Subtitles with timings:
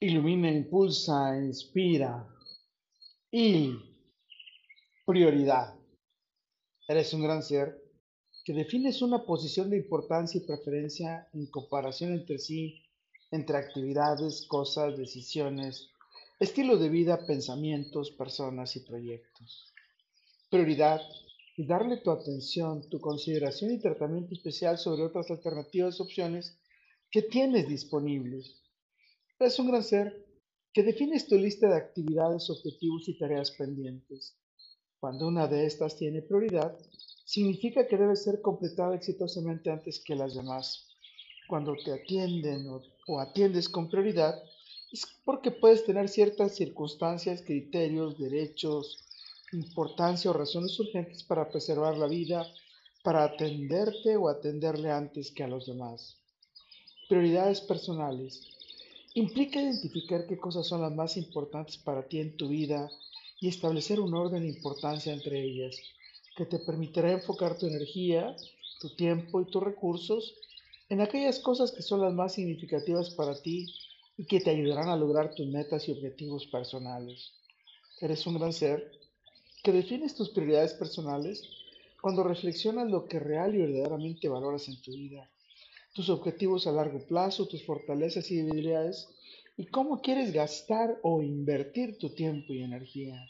[0.00, 2.26] ilumina, impulsa, inspira.
[3.30, 3.74] Y
[5.04, 5.74] prioridad.
[6.88, 7.78] Eres un gran ser
[8.44, 12.82] que defines una posición de importancia y preferencia en comparación entre sí,
[13.30, 15.90] entre actividades, cosas, decisiones,
[16.40, 19.72] estilo de vida, pensamientos, personas y proyectos.
[20.48, 21.02] Prioridad
[21.56, 26.58] y darle tu atención, tu consideración y tratamiento especial sobre otras alternativas, opciones
[27.10, 28.60] que tienes disponibles.
[29.40, 30.26] Es un gran ser
[30.70, 34.36] que defines tu lista de actividades, objetivos y tareas pendientes.
[35.00, 36.76] Cuando una de estas tiene prioridad,
[37.24, 40.88] significa que debe ser completada exitosamente antes que las demás.
[41.48, 44.42] Cuando te atienden o, o atiendes con prioridad,
[44.92, 49.06] es porque puedes tener ciertas circunstancias, criterios, derechos,
[49.52, 52.46] importancia o razones urgentes para preservar la vida,
[53.02, 56.18] para atenderte o atenderle antes que a los demás.
[57.08, 58.59] Prioridades personales.
[59.20, 62.90] Implica identificar qué cosas son las más importantes para ti en tu vida
[63.38, 65.76] y establecer un orden de importancia entre ellas,
[66.34, 68.34] que te permitirá enfocar tu energía,
[68.80, 70.38] tu tiempo y tus recursos
[70.88, 73.66] en aquellas cosas que son las más significativas para ti
[74.16, 77.34] y que te ayudarán a lograr tus metas y objetivos personales.
[78.00, 78.90] Eres un gran ser
[79.62, 81.46] que defines tus prioridades personales
[82.00, 85.30] cuando reflexionas lo que real y verdaderamente valoras en tu vida
[85.94, 89.08] tus objetivos a largo plazo, tus fortalezas y debilidades
[89.56, 93.20] y cómo quieres gastar o invertir tu tiempo y energía.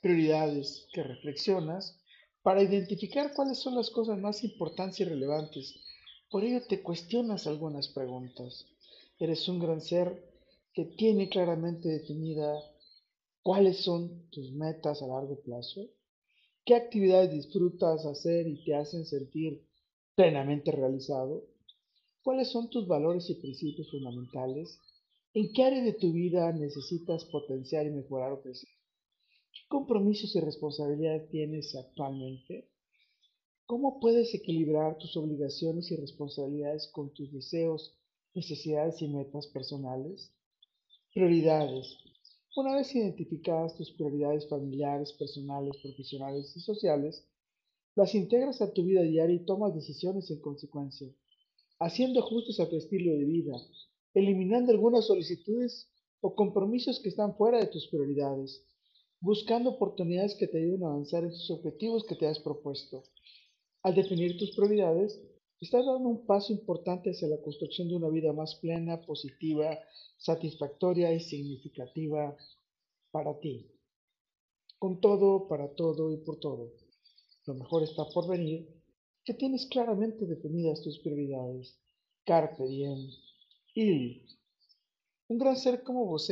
[0.00, 1.98] Prioridades que reflexionas
[2.42, 5.74] para identificar cuáles son las cosas más importantes y relevantes.
[6.30, 8.66] Por ello te cuestionas algunas preguntas.
[9.18, 10.30] Eres un gran ser
[10.72, 12.54] que tiene claramente definida
[13.42, 15.88] cuáles son tus metas a largo plazo,
[16.64, 19.66] qué actividades disfrutas hacer y te hacen sentir
[20.14, 21.44] plenamente realizado,
[22.22, 24.78] ¿Cuáles son tus valores y principios fundamentales?
[25.32, 28.68] ¿En qué área de tu vida necesitas potenciar y mejorar o crecer?
[29.52, 32.68] ¿Qué compromisos y responsabilidades tienes actualmente?
[33.64, 37.96] ¿Cómo puedes equilibrar tus obligaciones y responsabilidades con tus deseos,
[38.34, 40.30] necesidades y metas personales?
[41.14, 41.96] Prioridades.
[42.54, 47.26] Una vez identificadas tus prioridades familiares, personales, profesionales y sociales,
[47.94, 51.08] las integras a tu vida diaria y tomas decisiones en consecuencia
[51.80, 53.56] haciendo ajustes a tu estilo de vida,
[54.14, 55.88] eliminando algunas solicitudes
[56.20, 58.62] o compromisos que están fuera de tus prioridades,
[59.20, 63.02] buscando oportunidades que te ayuden a avanzar en tus objetivos que te has propuesto.
[63.82, 65.18] Al definir tus prioridades,
[65.58, 69.78] estás dando un paso importante hacia la construcción de una vida más plena, positiva,
[70.18, 72.36] satisfactoria y significativa
[73.10, 73.70] para ti.
[74.78, 76.72] Con todo, para todo y por todo.
[77.46, 78.79] Lo mejor está por venir
[79.30, 81.78] que tienes claramente definidas tus prioridades.
[82.26, 82.98] Carpe diem.
[83.76, 84.26] Il.
[85.28, 86.26] Un gran ser como vos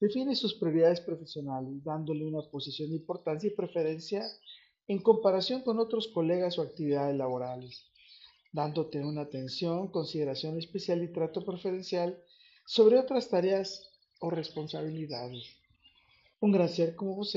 [0.00, 4.22] define sus prioridades profesionales, dándole una posición de importancia y preferencia
[4.88, 7.84] en comparación con otros colegas o actividades laborales,
[8.50, 12.18] dándote una atención, consideración especial y trato preferencial
[12.64, 15.44] sobre otras tareas o responsabilidades.
[16.40, 17.36] Un gran ser como vos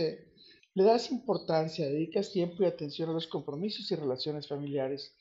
[0.76, 5.16] le das importancia, dedicas tiempo y atención a los compromisos y relaciones familiares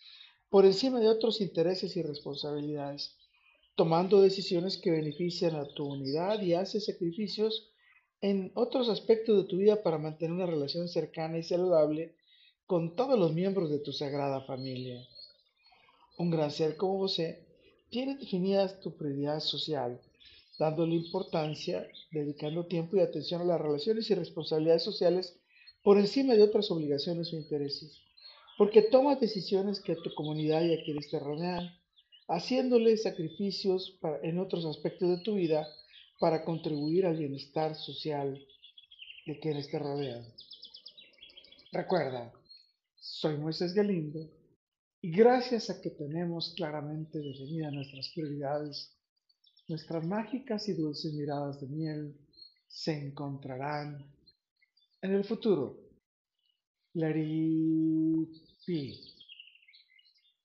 [0.51, 3.17] por encima de otros intereses y responsabilidades,
[3.77, 7.71] tomando decisiones que benefician a tu unidad y haces sacrificios
[8.21, 12.17] en otros aspectos de tu vida para mantener una relación cercana y saludable
[12.67, 15.07] con todos los miembros de tu sagrada familia.
[16.19, 17.21] Un gran ser como vos
[17.91, 20.01] tiene definidas tu prioridad social,
[20.59, 25.39] dándole importancia, dedicando tiempo y atención a las relaciones y responsabilidades sociales
[25.85, 28.01] por encima de otras obligaciones o intereses,
[28.57, 31.71] porque tomas decisiones que a tu comunidad y a quienes te rodean,
[32.27, 35.69] haciéndole sacrificios en otros aspectos de tu vida
[36.19, 38.43] para contribuir al bienestar social
[39.27, 40.25] de quienes te rodean.
[41.71, 42.33] Recuerda,
[42.99, 44.31] soy Moisés Galindo
[45.03, 48.91] y gracias a que tenemos claramente definidas nuestras prioridades,
[49.69, 52.17] nuestras mágicas y dulces miradas de miel
[52.69, 54.15] se encontrarán
[55.05, 55.77] en el futuro.
[56.95, 58.29] It
[58.67, 59.24] be.